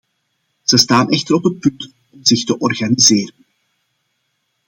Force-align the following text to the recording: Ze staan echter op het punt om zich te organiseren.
Ze 0.63 0.77
staan 0.77 1.09
echter 1.09 1.35
op 1.35 1.43
het 1.43 1.59
punt 1.59 1.91
om 2.09 2.25
zich 2.25 2.43
te 2.43 2.57
organiseren. 2.57 3.35